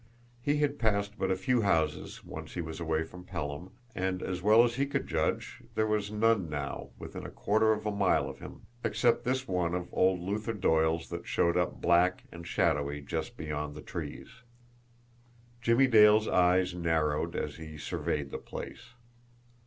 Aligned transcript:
He 0.41 0.57
had 0.57 0.79
passed 0.79 1.19
but 1.19 1.31
few 1.37 1.61
houses, 1.61 2.23
once 2.25 2.55
he 2.55 2.61
was 2.61 2.79
away 2.79 3.03
from 3.03 3.23
Pelham, 3.23 3.69
and, 3.93 4.23
as 4.23 4.41
well 4.41 4.63
as 4.63 4.73
he 4.73 4.87
could 4.87 5.05
judge, 5.05 5.61
there 5.75 5.85
was 5.85 6.09
none 6.11 6.49
now 6.49 6.89
within 6.97 7.23
a 7.23 7.29
quarter 7.29 7.71
of 7.71 7.85
a 7.85 7.91
mile 7.91 8.27
of 8.27 8.39
him 8.39 8.61
except 8.83 9.23
this 9.25 9.47
one 9.47 9.75
of 9.75 9.93
old 9.93 10.19
Luther 10.19 10.53
Doyle's 10.53 11.07
that 11.09 11.27
showed 11.27 11.55
up 11.55 11.81
black 11.81 12.23
and 12.31 12.47
shadowy 12.47 13.01
just 13.01 13.37
beyond 13.37 13.75
the 13.75 13.81
trees. 13.83 14.41
Jimmie 15.61 15.85
Dale's 15.85 16.27
eyes 16.27 16.73
narrowed 16.73 17.35
as 17.35 17.57
he 17.57 17.77
surveyed 17.77 18.31
the 18.31 18.39
place. 18.39 18.95